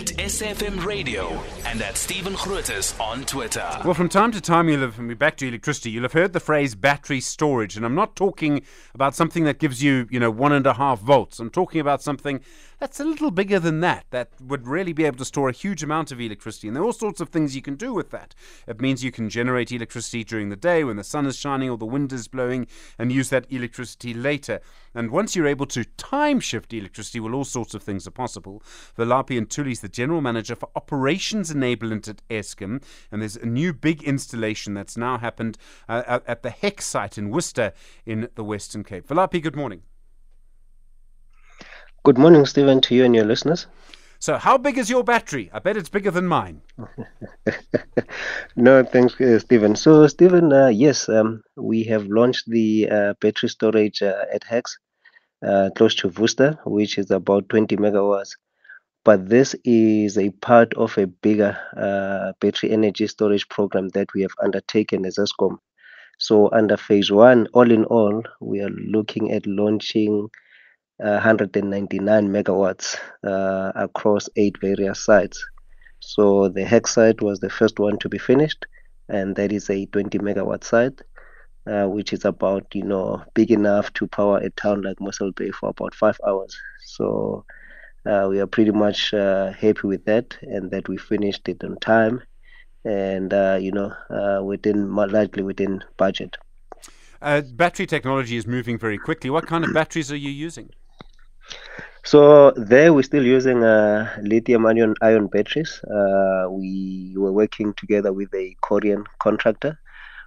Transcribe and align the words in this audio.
at 0.00 0.06
SFM 0.16 0.82
Radio 0.82 1.28
and 1.66 1.82
at 1.82 1.94
Stephen 1.94 2.32
Grootes 2.32 2.98
on 2.98 3.22
Twitter. 3.24 3.68
Well, 3.84 3.92
from 3.92 4.08
time 4.08 4.32
to 4.32 4.40
time, 4.40 4.70
you'll 4.70 4.80
have, 4.80 4.98
we're 4.98 5.14
back 5.14 5.36
to 5.36 5.46
electricity, 5.46 5.90
you'll 5.90 6.04
have 6.04 6.14
heard 6.14 6.32
the 6.32 6.40
phrase 6.40 6.74
battery 6.74 7.20
storage. 7.20 7.76
And 7.76 7.84
I'm 7.84 7.94
not 7.94 8.16
talking 8.16 8.62
about 8.94 9.14
something 9.14 9.44
that 9.44 9.58
gives 9.58 9.82
you, 9.82 10.08
you 10.10 10.18
know, 10.18 10.30
one 10.30 10.52
and 10.52 10.66
a 10.66 10.72
half 10.72 11.00
volts. 11.00 11.38
I'm 11.38 11.50
talking 11.50 11.82
about 11.82 12.02
something 12.02 12.40
that's 12.78 12.98
a 12.98 13.04
little 13.04 13.30
bigger 13.30 13.60
than 13.60 13.80
that, 13.80 14.06
that 14.08 14.30
would 14.40 14.66
really 14.66 14.94
be 14.94 15.04
able 15.04 15.18
to 15.18 15.24
store 15.26 15.50
a 15.50 15.52
huge 15.52 15.82
amount 15.82 16.10
of 16.10 16.18
electricity. 16.18 16.66
And 16.66 16.74
there 16.74 16.82
are 16.82 16.86
all 16.86 16.94
sorts 16.94 17.20
of 17.20 17.28
things 17.28 17.54
you 17.54 17.60
can 17.60 17.74
do 17.74 17.92
with 17.92 18.10
that. 18.10 18.34
It 18.66 18.80
means 18.80 19.04
you 19.04 19.12
can 19.12 19.28
generate 19.28 19.70
electricity 19.70 20.24
during 20.24 20.48
the 20.48 20.56
day 20.56 20.82
when 20.82 20.96
the 20.96 21.04
sun 21.04 21.26
is 21.26 21.36
shining 21.36 21.68
or 21.68 21.76
the 21.76 21.84
wind 21.84 22.10
is 22.10 22.26
blowing 22.26 22.66
and 22.98 23.12
use 23.12 23.28
that 23.28 23.44
electricity 23.50 24.14
later. 24.14 24.60
And 24.94 25.10
once 25.10 25.36
you're 25.36 25.46
able 25.46 25.66
to 25.66 25.84
time 25.84 26.40
shift 26.40 26.72
electricity, 26.72 27.20
well, 27.20 27.34
all 27.34 27.44
sorts 27.44 27.74
of 27.74 27.82
things 27.82 28.06
are 28.06 28.12
possible. 28.12 28.62
Velaphi 28.96 29.40
Ntuli 29.40 29.72
is 29.72 29.80
the 29.80 29.88
general 29.88 30.20
manager 30.20 30.54
for 30.54 30.68
operations 30.74 31.52
enablement 31.52 32.08
at 32.08 32.22
Eskom, 32.28 32.82
and 33.12 33.22
there's 33.22 33.36
a 33.36 33.46
new 33.46 33.72
big 33.72 34.02
installation 34.02 34.74
that's 34.74 34.96
now 34.96 35.18
happened 35.18 35.58
uh, 35.88 36.20
at 36.26 36.42
the 36.42 36.50
HEX 36.50 36.86
site 36.86 37.18
in 37.18 37.30
Worcester 37.30 37.72
in 38.04 38.28
the 38.34 38.44
Western 38.44 38.82
Cape. 38.82 39.06
Velaphi, 39.06 39.40
good 39.40 39.56
morning. 39.56 39.82
Good 42.02 42.18
morning, 42.18 42.46
Stephen, 42.46 42.80
to 42.80 42.94
you 42.94 43.04
and 43.04 43.14
your 43.14 43.26
listeners. 43.26 43.66
So, 44.20 44.36
how 44.36 44.58
big 44.58 44.76
is 44.76 44.90
your 44.90 45.02
battery? 45.02 45.48
I 45.50 45.60
bet 45.60 45.78
it's 45.78 45.88
bigger 45.88 46.10
than 46.10 46.26
mine. 46.26 46.60
no, 48.56 48.84
thanks, 48.84 49.18
uh, 49.18 49.38
Stephen. 49.38 49.74
So, 49.74 50.06
Stephen, 50.08 50.52
uh, 50.52 50.68
yes, 50.68 51.08
um, 51.08 51.42
we 51.56 51.84
have 51.84 52.04
launched 52.04 52.44
the 52.46 52.86
uh, 52.90 53.14
battery 53.22 53.48
storage 53.48 54.02
uh, 54.02 54.26
at 54.30 54.44
Hex, 54.44 54.76
uh, 55.42 55.70
close 55.74 55.94
to 55.96 56.08
Worcester, 56.08 56.58
which 56.66 56.98
is 56.98 57.10
about 57.10 57.48
20 57.48 57.78
megawatts. 57.78 58.32
But 59.06 59.30
this 59.30 59.56
is 59.64 60.18
a 60.18 60.28
part 60.28 60.74
of 60.74 60.98
a 60.98 61.06
bigger 61.06 61.56
uh, 61.74 62.34
battery 62.40 62.72
energy 62.72 63.06
storage 63.06 63.48
program 63.48 63.88
that 63.94 64.12
we 64.12 64.20
have 64.20 64.34
undertaken 64.42 65.06
as 65.06 65.16
Eskom. 65.16 65.56
So, 66.18 66.50
under 66.52 66.76
phase 66.76 67.10
one, 67.10 67.46
all 67.54 67.70
in 67.70 67.86
all, 67.86 68.22
we 68.42 68.60
are 68.60 68.68
looking 68.68 69.32
at 69.32 69.46
launching 69.46 70.28
199 71.00 72.28
megawatts 72.28 72.96
uh, 73.24 73.72
across 73.74 74.28
eight 74.36 74.56
various 74.60 75.04
sites. 75.04 75.44
So 76.00 76.48
the 76.48 76.64
Hex 76.64 76.94
site 76.94 77.22
was 77.22 77.40
the 77.40 77.50
first 77.50 77.78
one 77.78 77.98
to 77.98 78.08
be 78.08 78.18
finished, 78.18 78.66
and 79.08 79.34
that 79.36 79.52
is 79.52 79.70
a 79.70 79.86
20 79.86 80.18
megawatt 80.18 80.64
site, 80.64 81.00
uh, 81.66 81.86
which 81.86 82.12
is 82.12 82.24
about 82.24 82.66
you 82.74 82.84
know 82.84 83.22
big 83.34 83.50
enough 83.50 83.92
to 83.94 84.06
power 84.06 84.38
a 84.38 84.50
town 84.50 84.82
like 84.82 85.00
Mossel 85.00 85.32
Bay 85.32 85.50
for 85.50 85.70
about 85.70 85.94
five 85.94 86.18
hours. 86.26 86.58
So 86.84 87.44
uh, 88.06 88.26
we 88.28 88.40
are 88.40 88.46
pretty 88.46 88.72
much 88.72 89.14
uh, 89.14 89.52
happy 89.52 89.86
with 89.86 90.04
that, 90.04 90.36
and 90.42 90.70
that 90.70 90.88
we 90.88 90.96
finished 90.98 91.48
it 91.48 91.62
on 91.64 91.76
time, 91.78 92.22
and 92.84 93.32
uh, 93.32 93.58
you 93.60 93.72
know 93.72 93.92
uh, 94.10 94.42
within 94.42 94.94
largely 94.94 95.42
within 95.42 95.82
budget. 95.96 96.36
battery 97.20 97.86
technology 97.86 98.36
is 98.36 98.46
moving 98.46 98.78
very 98.78 98.98
quickly. 98.98 99.30
What 99.30 99.46
kind 99.46 99.64
of 99.64 99.72
batteries 99.72 100.12
are 100.12 100.16
you 100.16 100.30
using? 100.30 100.70
So 102.10 102.50
there 102.56 102.92
we're 102.92 103.04
still 103.04 103.24
using 103.24 103.62
uh, 103.62 104.18
lithium 104.20 104.66
ion, 104.66 104.96
ion 105.00 105.28
batteries. 105.28 105.80
Uh, 105.84 106.48
we 106.50 107.14
were 107.16 107.30
working 107.30 107.72
together 107.74 108.12
with 108.12 108.34
a 108.34 108.56
Korean 108.62 109.04
contractor, 109.20 109.78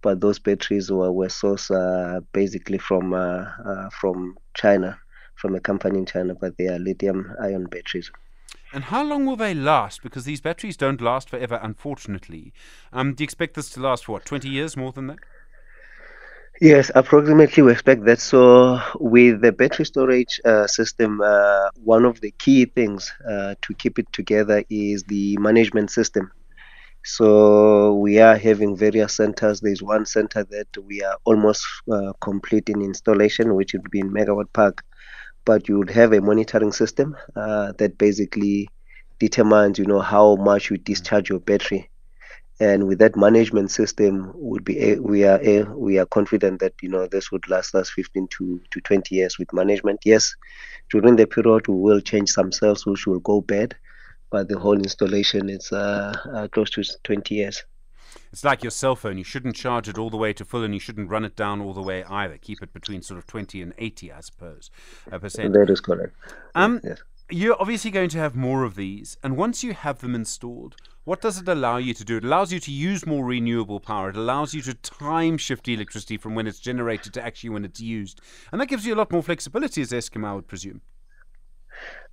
but 0.00 0.20
those 0.20 0.38
batteries 0.38 0.92
were, 0.92 1.10
were 1.10 1.26
sourced 1.26 1.72
uh, 1.74 2.20
basically 2.32 2.78
from 2.78 3.12
uh, 3.12 3.46
uh, 3.66 3.90
from 3.90 4.36
China, 4.54 4.96
from 5.34 5.56
a 5.56 5.60
company 5.60 5.98
in 5.98 6.06
China, 6.06 6.36
but 6.40 6.56
they 6.58 6.68
are 6.68 6.78
lithium 6.78 7.34
ion 7.42 7.64
batteries. 7.64 8.08
And 8.72 8.84
how 8.84 9.02
long 9.02 9.26
will 9.26 9.34
they 9.34 9.52
last? 9.52 10.00
Because 10.04 10.24
these 10.24 10.40
batteries 10.40 10.76
don't 10.76 11.00
last 11.00 11.28
forever, 11.28 11.58
unfortunately. 11.60 12.52
Um, 12.92 13.14
do 13.14 13.22
you 13.22 13.24
expect 13.24 13.54
this 13.54 13.70
to 13.70 13.80
last 13.80 14.04
for 14.04 14.12
what, 14.12 14.24
20 14.24 14.48
years, 14.48 14.76
more 14.76 14.92
than 14.92 15.08
that? 15.08 15.18
Yes, 16.60 16.90
approximately 16.94 17.62
we 17.62 17.72
expect 17.72 18.04
that. 18.06 18.20
So 18.20 18.80
with 19.00 19.40
the 19.42 19.52
battery 19.52 19.84
storage 19.84 20.40
uh, 20.44 20.66
system, 20.66 21.20
uh, 21.20 21.68
one 21.82 22.04
of 22.04 22.20
the 22.20 22.30
key 22.38 22.64
things 22.66 23.12
uh, 23.28 23.54
to 23.62 23.74
keep 23.74 23.98
it 23.98 24.06
together 24.12 24.62
is 24.70 25.02
the 25.04 25.36
management 25.38 25.90
system. 25.90 26.30
So 27.04 27.94
we 27.96 28.20
are 28.20 28.36
having 28.36 28.76
various 28.76 29.14
centers. 29.16 29.60
There's 29.60 29.82
one 29.82 30.06
center 30.06 30.44
that 30.44 30.68
we 30.86 31.02
are 31.02 31.18
almost 31.24 31.64
uh, 31.92 32.12
complete 32.20 32.68
in 32.70 32.82
installation, 32.82 33.54
which 33.54 33.74
would 33.74 33.90
be 33.90 34.00
in 34.00 34.10
Megawatt 34.12 34.52
Park. 34.52 34.84
But 35.46 35.68
you 35.68 35.78
would 35.78 35.90
have 35.90 36.12
a 36.12 36.20
monitoring 36.22 36.72
system 36.72 37.16
uh, 37.36 37.72
that 37.78 37.98
basically 37.98 38.68
determines, 39.20 39.78
you 39.78 39.86
know, 39.86 40.00
how 40.00 40.36
much 40.36 40.70
you 40.70 40.78
discharge 40.78 41.30
your 41.30 41.40
battery 41.40 41.90
and 42.60 42.86
with 42.86 42.98
that 43.00 43.16
management 43.16 43.70
system 43.70 44.30
would 44.34 44.64
be 44.64 44.96
we 44.96 45.24
are 45.24 45.40
we 45.74 45.98
are 45.98 46.06
confident 46.06 46.60
that 46.60 46.74
you 46.82 46.88
know 46.88 47.06
this 47.06 47.32
would 47.32 47.48
last 47.48 47.74
us 47.74 47.90
15 47.90 48.28
to, 48.28 48.60
to 48.70 48.80
20 48.80 49.14
years 49.14 49.38
with 49.38 49.52
management. 49.52 50.00
Yes 50.04 50.34
during 50.90 51.16
the 51.16 51.26
period 51.26 51.66
we 51.68 51.76
will 51.76 52.00
change 52.00 52.30
some 52.30 52.52
cells 52.52 52.86
which 52.86 53.06
will 53.06 53.20
go 53.20 53.40
bad 53.40 53.74
but 54.30 54.48
the 54.48 54.58
whole 54.58 54.76
installation 54.76 55.48
is 55.48 55.70
uh, 55.70 56.12
uh, 56.34 56.48
close 56.48 56.70
to 56.70 56.82
20 57.04 57.34
years. 57.34 57.62
It's 58.32 58.42
like 58.42 58.64
your 58.64 58.72
cell 58.72 58.96
phone. 58.96 59.16
You 59.16 59.22
shouldn't 59.22 59.54
charge 59.54 59.88
it 59.88 59.96
all 59.96 60.10
the 60.10 60.16
way 60.16 60.32
to 60.32 60.44
full 60.44 60.64
and 60.64 60.74
you 60.74 60.80
shouldn't 60.80 61.08
run 61.08 61.24
it 61.24 61.36
down 61.36 61.60
all 61.60 61.72
the 61.72 61.82
way 61.82 62.02
either. 62.02 62.36
Keep 62.38 62.62
it 62.62 62.72
between 62.72 63.00
sort 63.00 63.18
of 63.18 63.28
20 63.28 63.62
and 63.62 63.72
80 63.78 64.12
i 64.12 64.20
suppose 64.20 64.70
uh, 65.12 65.18
percent. 65.18 65.52
That 65.52 65.70
is 65.70 65.80
correct. 65.80 66.14
Um 66.54 66.80
yes. 66.82 66.98
You're 67.30 67.60
obviously 67.60 67.90
going 67.90 68.08
to 68.10 68.18
have 68.18 68.34
more 68.34 68.64
of 68.64 68.74
these 68.74 69.16
and 69.22 69.36
once 69.36 69.64
you 69.64 69.72
have 69.72 70.00
them 70.00 70.14
installed 70.14 70.76
what 71.04 71.20
does 71.20 71.38
it 71.38 71.48
allow 71.48 71.76
you 71.76 71.92
to 71.92 72.04
do? 72.04 72.16
It 72.16 72.24
allows 72.24 72.50
you 72.50 72.58
to 72.60 72.72
use 72.72 73.06
more 73.06 73.24
renewable 73.26 73.78
power. 73.78 74.08
It 74.08 74.16
allows 74.16 74.54
you 74.54 74.62
to 74.62 74.74
time 74.74 75.36
shift 75.36 75.68
electricity 75.68 76.16
from 76.16 76.34
when 76.34 76.46
it's 76.46 76.58
generated 76.58 77.12
to 77.14 77.22
actually 77.22 77.50
when 77.50 77.64
it's 77.66 77.80
used. 77.80 78.22
And 78.50 78.60
that 78.60 78.68
gives 78.68 78.86
you 78.86 78.94
a 78.94 78.96
lot 78.96 79.12
more 79.12 79.22
flexibility 79.22 79.82
as 79.82 79.92
Eskom, 79.92 80.26
I 80.26 80.34
would 80.34 80.48
presume. 80.48 80.80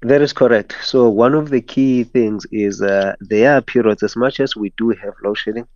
That 0.02 0.22
is 0.22 0.34
correct. 0.34 0.76
So 0.82 1.08
one 1.08 1.36
of 1.36 1.52
the 1.52 1.62
key 1.62 2.04
things 2.04 2.46
is 2.52 2.82
uh, 2.82 3.16
there 3.22 3.56
are 3.56 3.62
periods, 3.62 4.04
as 4.04 4.18
much 4.18 4.42
as 4.42 4.58
we 4.58 4.74
do 4.76 4.90
have 4.90 5.14
load 5.24 5.38
shedding, 5.38 5.68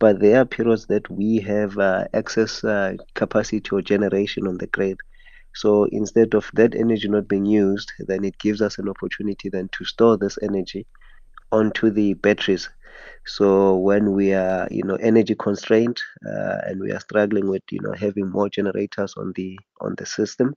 but 0.00 0.18
there 0.18 0.40
are 0.40 0.44
periods 0.44 0.86
that 0.86 1.08
we 1.08 1.38
have 1.38 1.78
uh, 1.78 2.08
excess 2.14 2.64
uh, 2.64 2.96
capacity 3.14 3.70
or 3.70 3.80
generation 3.80 4.48
on 4.48 4.58
the 4.58 4.66
grid. 4.66 4.98
So 5.56 5.84
instead 5.92 6.34
of 6.34 6.50
that 6.54 6.74
energy 6.74 7.08
not 7.08 7.28
being 7.28 7.46
used, 7.46 7.92
then 8.00 8.24
it 8.24 8.38
gives 8.38 8.62
us 8.62 8.78
an 8.78 8.88
opportunity 8.88 9.48
then 9.50 9.68
to 9.72 9.84
store 9.84 10.18
this 10.18 10.38
energy 10.42 10.86
onto 11.52 11.90
the 11.90 12.14
batteries. 12.14 12.68
So 13.26 13.76
when 13.76 14.12
we 14.12 14.34
are, 14.34 14.68
you 14.70 14.84
know, 14.84 14.96
energy 14.96 15.34
constrained 15.36 16.00
uh, 16.26 16.58
and 16.66 16.80
we 16.80 16.92
are 16.92 17.00
struggling 17.00 17.48
with, 17.48 17.62
you 17.70 17.80
know, 17.82 17.94
having 17.94 18.30
more 18.30 18.48
generators 18.50 19.14
on 19.16 19.32
the 19.36 19.58
on 19.80 19.94
the 19.98 20.06
system, 20.06 20.54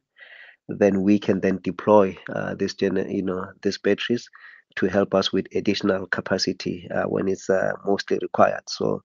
then 0.69 1.01
we 1.03 1.19
can 1.19 1.41
then 1.41 1.59
deploy 1.63 2.17
uh, 2.33 2.55
this, 2.55 2.75
gener- 2.75 3.11
you 3.13 3.23
know, 3.23 3.45
these 3.61 3.77
batteries 3.77 4.29
to 4.75 4.87
help 4.87 5.15
us 5.15 5.33
with 5.33 5.47
additional 5.55 6.07
capacity 6.07 6.87
uh, 6.93 7.03
when 7.05 7.27
it's 7.27 7.49
uh, 7.49 7.71
mostly 7.85 8.19
required. 8.21 8.61
So 8.69 9.01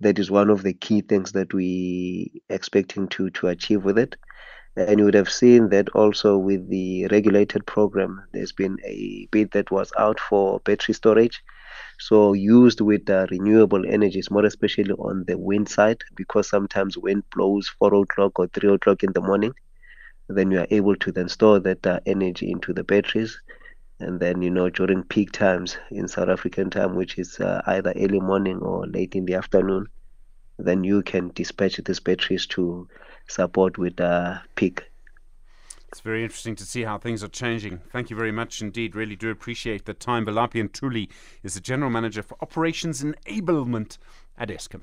that 0.00 0.18
is 0.18 0.30
one 0.30 0.50
of 0.50 0.62
the 0.62 0.74
key 0.74 1.02
things 1.02 1.32
that 1.32 1.54
we 1.54 2.42
expecting 2.50 3.08
to 3.10 3.30
to 3.30 3.48
achieve 3.48 3.84
with 3.84 3.98
it. 3.98 4.16
And 4.76 4.98
you 4.98 5.04
would 5.04 5.14
have 5.14 5.30
seen 5.30 5.68
that 5.70 5.88
also 5.90 6.38
with 6.38 6.68
the 6.68 7.06
regulated 7.08 7.66
program, 7.66 8.22
there's 8.32 8.52
been 8.52 8.78
a 8.84 9.28
bid 9.30 9.50
that 9.50 9.70
was 9.70 9.92
out 9.98 10.20
for 10.20 10.60
battery 10.60 10.94
storage. 10.94 11.42
So 11.98 12.32
used 12.32 12.80
with 12.80 13.10
uh, 13.10 13.26
renewable 13.30 13.84
energies, 13.86 14.30
more 14.30 14.46
especially 14.46 14.92
on 14.92 15.24
the 15.26 15.36
wind 15.36 15.68
side, 15.68 16.02
because 16.14 16.48
sometimes 16.48 16.96
wind 16.96 17.24
blows 17.34 17.68
four 17.68 17.94
o'clock 17.94 18.38
or 18.38 18.46
three 18.46 18.72
o'clock 18.72 19.02
in 19.02 19.12
the 19.12 19.20
morning. 19.20 19.52
Then 20.28 20.50
you 20.50 20.60
are 20.60 20.66
able 20.70 20.96
to 20.96 21.12
then 21.12 21.28
store 21.28 21.58
that 21.60 21.86
uh, 21.86 22.00
energy 22.06 22.50
into 22.50 22.72
the 22.72 22.84
batteries. 22.84 23.38
And 23.98 24.18
then, 24.18 24.40
you 24.40 24.50
know, 24.50 24.70
during 24.70 25.02
peak 25.02 25.32
times 25.32 25.76
in 25.90 26.08
South 26.08 26.28
African 26.28 26.70
time, 26.70 26.94
which 26.94 27.18
is 27.18 27.38
uh, 27.38 27.60
either 27.66 27.92
early 27.96 28.20
morning 28.20 28.60
or 28.60 28.86
late 28.86 29.14
in 29.14 29.26
the 29.26 29.34
afternoon, 29.34 29.88
then 30.58 30.84
you 30.84 31.02
can 31.02 31.32
dispatch 31.34 31.76
these 31.78 32.00
batteries 32.00 32.46
to 32.46 32.88
support 33.30 33.78
with 33.78 34.00
uh, 34.00 34.38
peak. 34.56 34.90
It's 35.88 36.00
very 36.00 36.22
interesting 36.22 36.54
to 36.56 36.64
see 36.64 36.82
how 36.82 36.98
things 36.98 37.24
are 37.24 37.28
changing. 37.28 37.80
Thank 37.90 38.10
you 38.10 38.16
very 38.16 38.30
much 38.30 38.62
indeed. 38.62 38.94
Really 38.94 39.16
do 39.16 39.30
appreciate 39.30 39.86
the 39.86 39.94
time. 39.94 40.24
Velaphi 40.24 40.62
Ntuli 40.62 41.08
is 41.42 41.54
the 41.54 41.60
General 41.60 41.90
Manager 41.90 42.22
for 42.22 42.36
Operations 42.40 43.02
Enablement 43.02 43.98
at 44.38 44.50
Eskom. 44.50 44.82